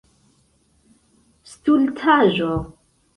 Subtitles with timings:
[1.51, 2.49] stultaĵo